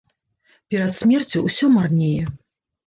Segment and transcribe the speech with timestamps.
[0.71, 2.23] Перад смерцю ўсё марнее.